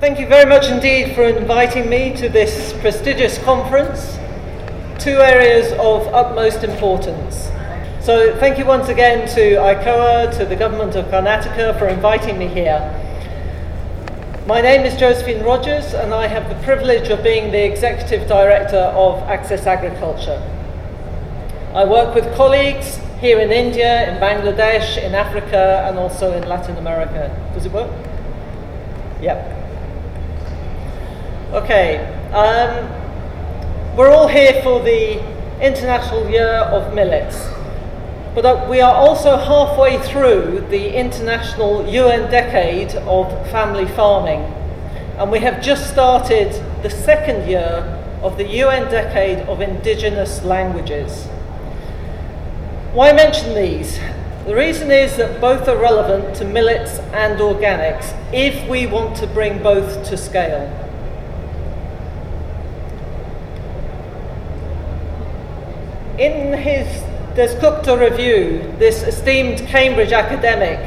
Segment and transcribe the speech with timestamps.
[0.00, 4.16] Thank you very much indeed for inviting me to this prestigious conference.
[4.98, 7.50] Two areas of utmost importance.
[8.00, 12.46] So, thank you once again to ICOA, to the government of Karnataka for inviting me
[12.48, 12.80] here.
[14.46, 18.90] My name is Josephine Rodgers, and I have the privilege of being the executive director
[18.96, 20.40] of Access Agriculture.
[21.74, 26.78] I work with colleagues here in India, in Bangladesh, in Africa, and also in Latin
[26.78, 27.28] America.
[27.52, 27.90] Does it work?
[29.20, 29.59] Yep.
[31.52, 31.98] Okay.
[32.32, 32.86] Um,
[33.96, 35.18] we're all here for the
[35.60, 37.48] International Year of Millets.
[38.36, 44.42] But uh, we are also halfway through the International UN Decade of Family Farming.
[45.18, 46.52] And we have just started
[46.84, 51.26] the second year of the UN Decade of Indigenous Languages.
[52.92, 53.98] Why mention these?
[54.46, 59.26] The reason is that both are relevant to millets and organics if we want to
[59.26, 60.86] bring both to scale.
[66.20, 66.86] In his
[67.34, 70.78] Dasgupta review, this esteemed Cambridge academic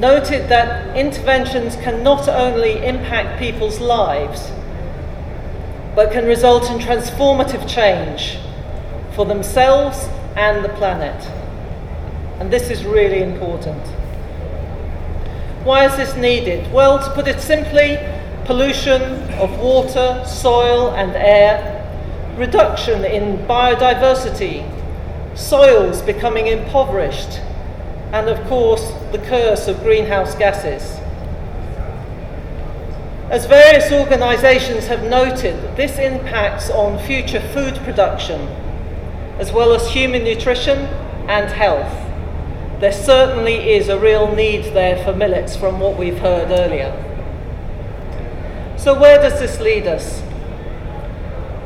[0.00, 4.50] noted that interventions can not only impact people's lives,
[5.94, 8.40] but can result in transformative change
[9.14, 11.24] for themselves and the planet.
[12.40, 13.86] And this is really important.
[15.62, 16.72] Why is this needed?
[16.72, 18.00] Well, to put it simply,
[18.46, 19.00] pollution
[19.34, 21.73] of water, soil, and air,
[22.36, 24.64] reduction in biodiversity,
[25.36, 27.40] soils becoming impoverished,
[28.12, 31.00] and of course, the curse of greenhouse gases.
[33.30, 38.48] As various organisations have noted, this impacts on future food production
[39.38, 40.78] as well as human nutrition
[41.28, 41.92] and health.
[42.80, 46.92] There certainly is a real need there for millets from what we've heard earlier.
[48.76, 50.22] So, where does this lead us?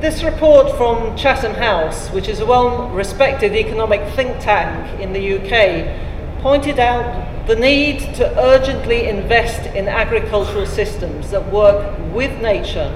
[0.00, 5.36] This report from Chatham House, which is a well respected economic think tank in the
[5.36, 12.90] UK, pointed out the need to urgently invest in agricultural systems that work with nature,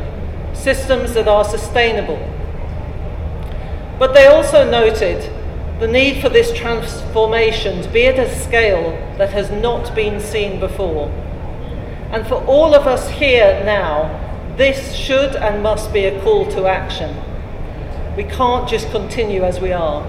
[0.54, 2.18] systems that are sustainable
[3.98, 5.30] but they also noted
[5.80, 10.58] the need for this transformation to be at a scale that has not been seen
[10.58, 11.08] before.
[12.10, 14.20] And for all of us here now,
[14.56, 17.16] this should and must be a call to action.
[18.16, 20.02] We can't just continue as we are.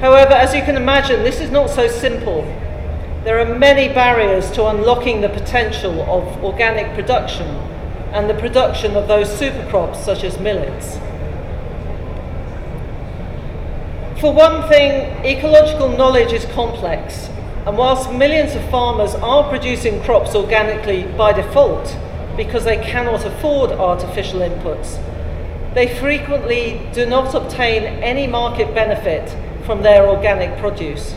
[0.00, 2.42] However, as you can imagine, this is not so simple.
[3.22, 7.46] There are many barriers to unlocking the potential of organic production
[8.12, 10.96] and the production of those supercrops such as millets.
[14.20, 17.28] For one thing, ecological knowledge is complex,
[17.64, 21.96] and whilst millions of farmers are producing crops organically by default
[22.36, 24.98] because they cannot afford artificial inputs,
[25.74, 31.14] they frequently do not obtain any market benefit from their organic produce.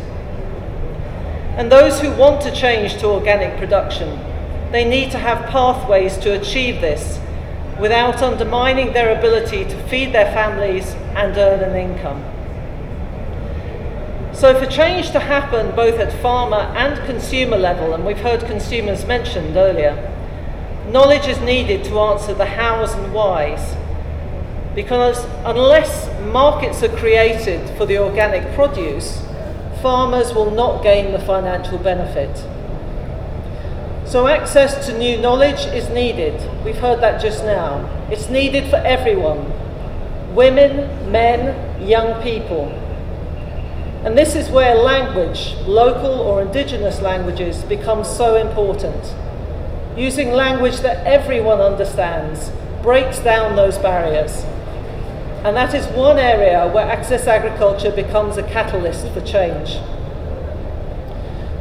[1.57, 4.19] And those who want to change to organic production,
[4.72, 7.19] they need to have pathways to achieve this
[7.80, 12.24] without undermining their ability to feed their families and earn an income.
[14.34, 19.06] So, for change to happen both at farmer and consumer level, and we've heard consumers
[19.06, 20.09] mentioned earlier,
[20.89, 23.75] knowledge is needed to answer the hows and whys.
[24.75, 29.21] Because unless markets are created for the organic produce,
[29.81, 32.35] farmers will not gain the financial benefit.
[34.05, 36.35] So, access to new knowledge is needed.
[36.63, 37.89] We've heard that just now.
[38.11, 39.51] It's needed for everyone
[40.35, 42.69] women, men, young people.
[44.03, 49.03] And this is where language, local or indigenous languages, becomes so important.
[49.96, 54.44] Using language that everyone understands breaks down those barriers.
[55.44, 59.78] And that is one area where access agriculture becomes a catalyst for change.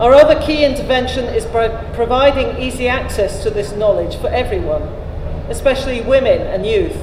[0.00, 4.82] Our other key intervention is pro- providing easy access to this knowledge for everyone,
[5.49, 6.96] especially women and youth.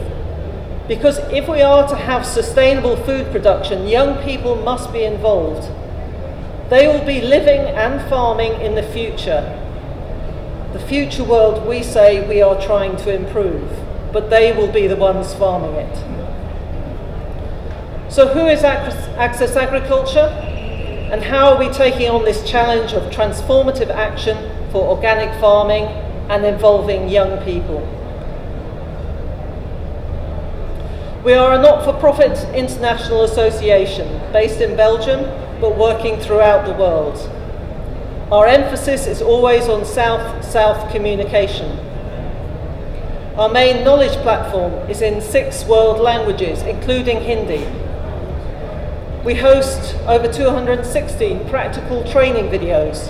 [0.87, 5.69] Because if we are to have sustainable food production, young people must be involved.
[6.69, 9.55] They will be living and farming in the future.
[10.73, 13.69] The future world we say we are trying to improve,
[14.13, 16.19] but they will be the ones farming it.
[18.11, 20.29] So, who is Access Agriculture?
[21.11, 24.37] And how are we taking on this challenge of transformative action
[24.71, 25.85] for organic farming
[26.29, 27.81] and involving young people?
[31.25, 35.23] We are a not for profit international association based in Belgium
[35.59, 37.17] but working throughout the world.
[38.31, 41.79] Our emphasis is always on South-South communication.
[43.35, 47.65] Our main knowledge platform is in six world languages, including Hindi.
[49.25, 53.09] We host over 216 practical training videos,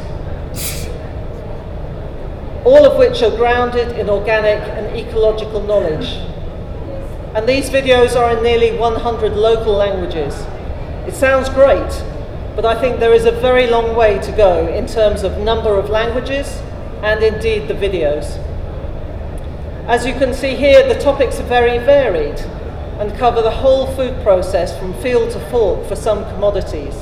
[2.63, 6.13] all of which are grounded in organic and ecological knowledge.
[7.35, 10.33] And these videos are in nearly 100 local languages.
[11.05, 11.91] It sounds great,
[12.55, 15.77] but I think there is a very long way to go in terms of number
[15.77, 16.61] of languages
[17.01, 18.37] and indeed the videos.
[19.87, 22.39] As you can see here, the topics are very varied
[22.99, 26.93] and cover the whole food process from field to fork for some commodities.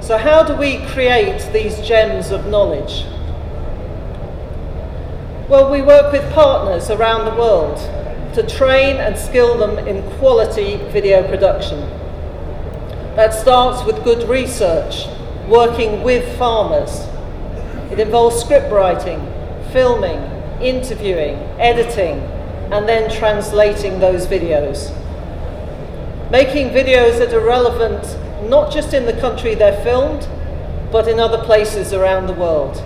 [0.00, 3.04] So how do we create these gems of knowledge?
[5.48, 7.78] Well, we work with partners around the world
[8.34, 11.80] to train and skill them in quality video production.
[13.16, 15.06] That starts with good research,
[15.48, 17.06] working with farmers.
[17.92, 19.20] It involves script writing,
[19.70, 20.18] filming,
[20.60, 22.18] interviewing, editing,
[22.72, 24.90] and then translating those videos.
[26.32, 28.02] Making videos that are relevant
[28.50, 30.26] not just in the country they're filmed,
[30.90, 32.78] but in other places around the world.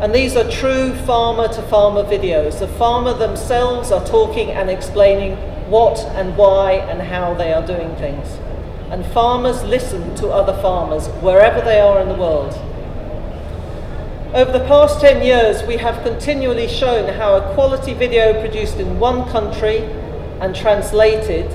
[0.00, 2.58] And these are true farmer to farmer videos.
[2.58, 5.36] The farmer themselves are talking and explaining
[5.70, 8.36] what and why and how they are doing things.
[8.90, 12.52] And farmers listen to other farmers wherever they are in the world.
[14.34, 18.98] Over the past 10 years, we have continually shown how a quality video produced in
[18.98, 19.78] one country
[20.40, 21.50] and translated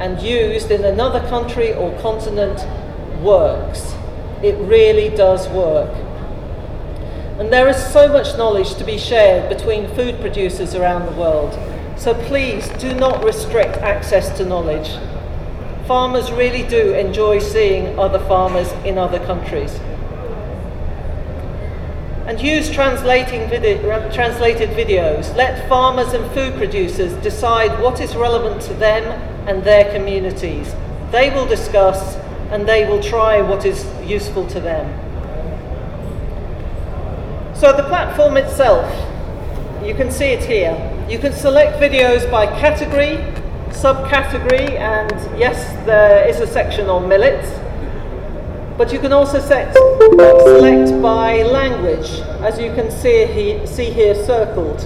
[0.00, 2.64] and used in another country or continent
[3.22, 3.94] works.
[4.42, 5.94] It really does work.
[7.38, 11.52] And there is so much knowledge to be shared between food producers around the world.
[11.98, 14.88] So please do not restrict access to knowledge.
[15.86, 19.70] Farmers really do enjoy seeing other farmers in other countries.
[22.26, 25.36] And use translating translated videos.
[25.36, 29.04] Let farmers and food producers decide what is relevant to them
[29.46, 30.74] and their communities.
[31.10, 32.16] They will discuss
[32.50, 34.86] and they will try what is useful to them.
[37.54, 38.88] So the platform itself,
[39.84, 40.74] you can see it here.
[41.10, 43.16] You can select videos by category,
[43.74, 47.48] subcategory, and yes, there is a section on millets.
[48.78, 54.14] But you can also set, select by language, as you can see, he, see here
[54.14, 54.80] circled.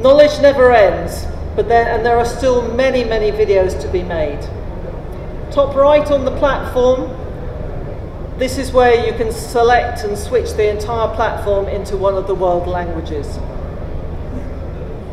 [0.00, 4.40] Knowledge never ends, but there, and there are still many, many videos to be made.
[5.50, 7.16] Top right on the platform,
[8.38, 12.34] this is where you can select and switch the entire platform into one of the
[12.34, 13.38] world languages.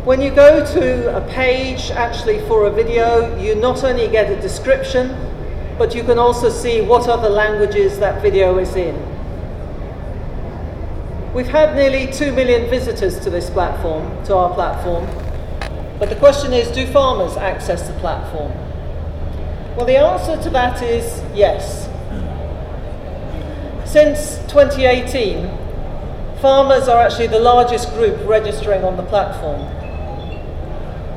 [0.07, 4.39] When you go to a page actually for a video, you not only get a
[4.41, 5.13] description,
[5.77, 8.95] but you can also see what other languages that video is in.
[11.33, 15.05] We've had nearly 2 million visitors to this platform, to our platform,
[15.99, 18.53] but the question is, do farmers access the platform?
[19.75, 21.89] Well, the answer to that is yes.
[23.83, 25.49] Since 2018,
[26.39, 29.76] farmers are actually the largest group registering on the platform.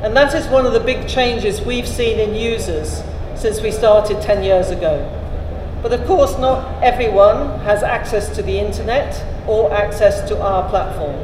[0.02, 3.02] And that is one of the big changes we've seen in users
[3.35, 5.06] since we started 10 years ago.
[5.82, 11.17] But of course, not everyone has access to the internet or access to our platform.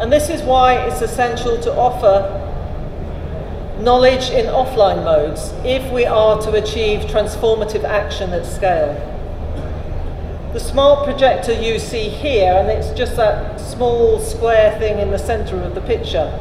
[0.00, 2.42] And this is why it's essential to offer
[3.80, 8.94] knowledge in offline modes if we are to achieve transformative action at scale.
[10.52, 15.18] The smart projector you see here, and it's just that small square thing in the
[15.18, 16.32] center of the picture.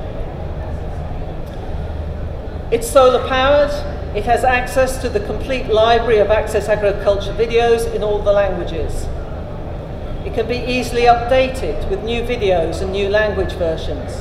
[2.75, 3.71] It's solar powered,
[4.17, 9.07] it has access to the complete library of Access Agriculture videos in all the languages.
[10.25, 14.11] It can be easily updated with new videos and new language versions.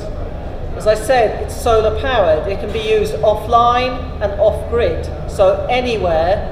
[0.77, 2.49] As I said, it's solar powered.
[2.49, 6.47] It can be used offline and off grid, so anywhere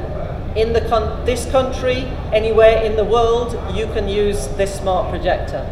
[0.58, 5.66] in con this country, anywhere in the world, you can use this smart projector.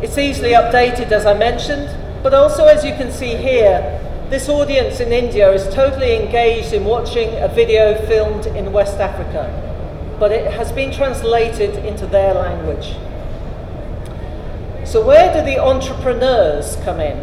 [0.00, 4.98] It's easily updated, as I mentioned, but also as you can see here, this audience
[4.98, 9.46] in India is totally engaged in watching a video filmed in West Africa,
[10.18, 12.96] but it has been translated into their language.
[14.84, 17.16] So where do the entrepreneurs come in?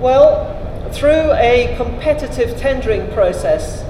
[0.00, 0.54] Well,
[0.92, 3.84] through a competitive tendering process,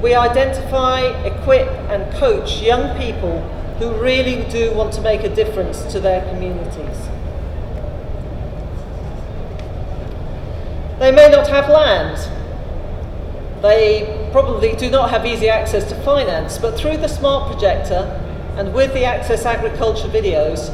[0.00, 3.40] we identify, equip, and coach young people
[3.78, 7.15] who really do want to make a difference to their communities.
[11.06, 12.18] They may not have land.
[13.62, 18.02] They probably do not have easy access to finance, but through the smart projector
[18.56, 20.66] and with the Access Agriculture videos,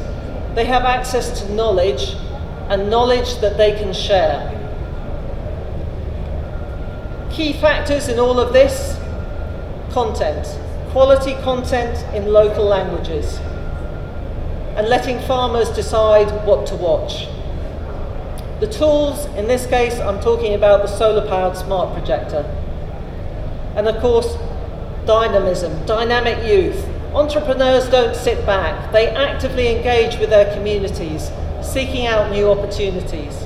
[0.55, 2.15] they have access to knowledge
[2.69, 4.49] and knowledge that they can share.
[7.31, 8.97] Key factors in all of this
[9.91, 10.47] content,
[10.89, 13.37] quality content in local languages,
[14.77, 17.27] and letting farmers decide what to watch.
[18.63, 22.45] The tools, in this case, I'm talking about the solar powered smart projector.
[23.75, 24.37] And of course,
[25.05, 26.81] dynamism, dynamic youth.
[27.13, 31.29] Entrepreneurs don't sit back, they actively engage with their communities,
[31.61, 33.37] seeking out new opportunities.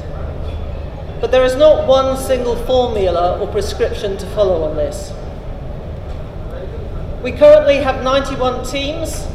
[1.20, 5.12] But there is not one single formula or prescription to follow on this.
[7.24, 9.26] We currently have 91 teams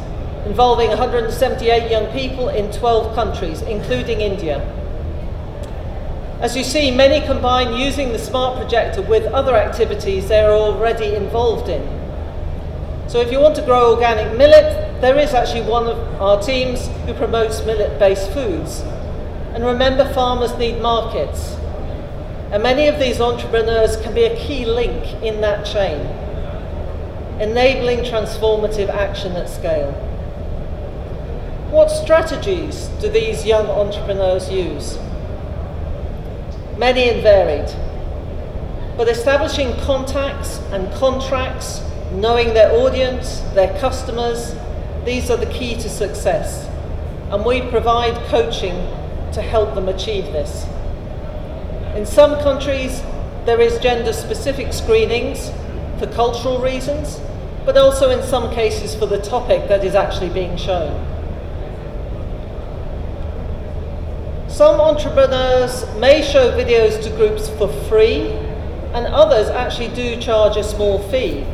[0.47, 4.79] involving 178 young people in 12 countries, including India.
[6.42, 11.14] As you see, many combine using the smart projector with other activities they are already
[11.14, 11.87] involved in.
[13.08, 16.88] So if you want to grow organic millet, there is actually one of our teams
[17.06, 18.80] who promotes millet-based foods.
[19.54, 21.52] And remember, farmers need markets.
[22.50, 26.00] And many of these entrepreneurs can be a key link in that chain,
[27.40, 29.92] enabling transformative action at scale.
[31.70, 34.99] What strategies do these young entrepreneurs use?
[36.83, 37.73] Many and varied.
[38.97, 44.57] But establishing contacts and contracts, knowing their audience, their customers,
[45.05, 46.69] these are the key to success.
[47.31, 48.75] And we provide coaching
[49.33, 50.67] to help them achieve this.
[51.95, 53.01] In some countries,
[53.47, 55.53] there is gender specific screenings
[56.01, 57.21] for cultural reasons,
[57.65, 61.12] but also in some cases for the topic that is actually being shown.
[64.52, 68.32] Some entrepreneurs may show videos to groups for free,
[68.92, 71.47] and others actually do charge a small fee.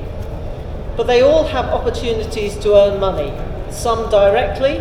[0.97, 3.33] But they all have opportunities to earn money,
[3.71, 4.79] some directly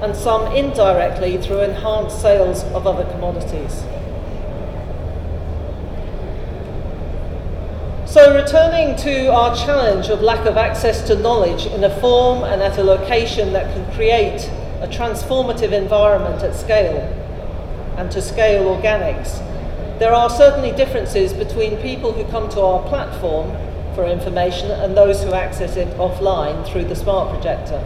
[0.00, 3.82] and some indirectly through enhanced sales of other commodities.
[8.06, 12.62] So, returning to our challenge of lack of access to knowledge in a form and
[12.62, 14.48] at a location that can create
[14.82, 17.19] a transformative environment at scale
[18.00, 19.38] and to scale organics,
[19.98, 23.50] there are certainly differences between people who come to our platform
[23.94, 27.84] for information and those who access it offline through the smart projector.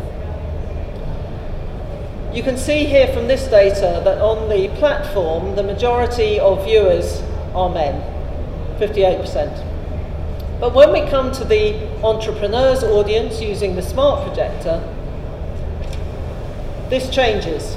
[2.32, 7.20] You can see here from this data that on the platform, the majority of viewers
[7.52, 8.00] are men,
[8.78, 10.60] 58%.
[10.60, 14.80] But when we come to the entrepreneurs audience using the smart projector,
[16.88, 17.76] this changes.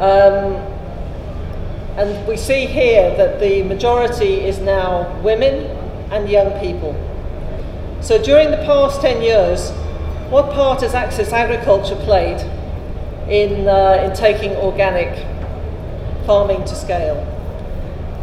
[0.00, 0.54] Um,
[1.98, 5.66] and we see here that the majority is now women
[6.12, 6.94] and young people.
[8.00, 9.70] So during the past 10 years,
[10.30, 12.40] what part has Access Agriculture played
[13.28, 15.26] in, uh, in taking organic
[16.26, 17.24] farming to scale?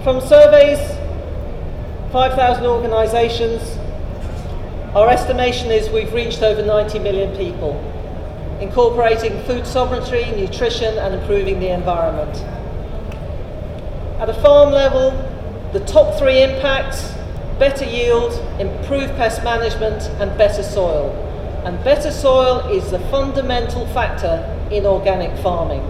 [0.04, 0.80] From surveys
[2.16, 3.62] 5,000 organisations.
[4.96, 7.74] Our estimation is we've reached over 90 million people,
[8.60, 12.36] incorporating food sovereignty, nutrition, and improving the environment.
[14.20, 15.12] At a farm level,
[15.74, 17.14] the top three impacts
[17.60, 21.12] better yield, improved pest management, and better soil.
[21.66, 25.82] And better soil is the fundamental factor in organic farming.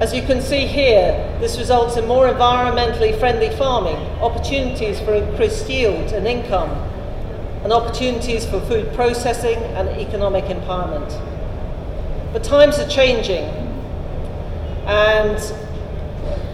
[0.00, 5.68] As you can see here, this results in more environmentally friendly farming, opportunities for increased
[5.68, 6.70] yield and income,
[7.70, 11.08] and opportunities for food processing and economic empowerment.
[12.32, 13.44] But times are changing,
[14.86, 15.40] and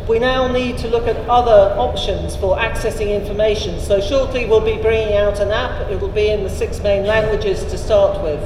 [0.07, 3.81] we now need to look at other options for accessing information.
[3.81, 5.91] So shortly we'll be bringing out an app.
[5.91, 8.43] It will be in the six main languages to start with.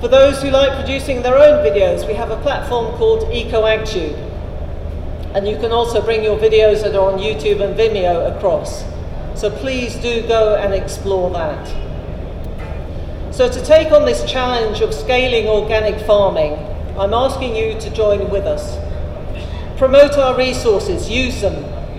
[0.00, 4.16] For those who like producing their own videos, we have a platform called EcoAgTube.
[5.36, 8.82] And you can also bring your videos that are on YouTube and Vimeo across.
[9.36, 11.66] So please do go and explore that.
[13.34, 16.54] So to take on this challenge of scaling organic farming,
[16.98, 18.78] I'm asking you to join with us.
[19.78, 21.54] Promote our resources, use them,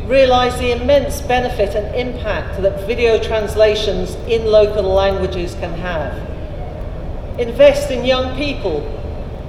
[0.08, 6.28] realise the immense benefit and impact that video translations in local languages can have
[7.40, 8.82] invest in young people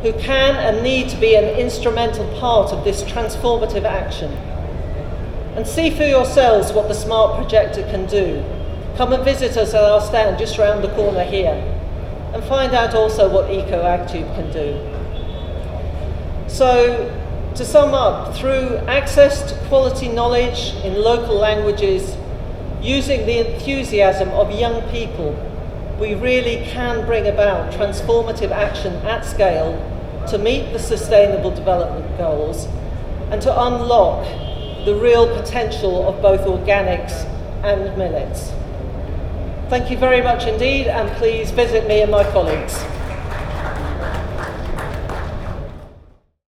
[0.03, 4.31] who can and need to be an instrumental part of this transformative action.
[5.59, 8.45] And see for yourselves what the smart projector can do.
[8.97, 11.57] Come and visit us at our stand just round the corner here
[12.33, 14.79] and find out also what EcoAgTube can do.
[16.49, 17.11] So
[17.59, 22.17] To sum up, through access to quality knowledge in local languages,
[22.81, 25.35] using the enthusiasm of young people,
[25.99, 29.75] we really can bring about transformative action at scale
[30.29, 32.69] to meet the Sustainable Development Goals
[33.33, 34.25] and to unlock
[34.89, 37.13] the real potential of both organics
[37.63, 38.53] and millets.
[39.69, 42.83] Thank you very much indeed, and please visit me and my colleagues.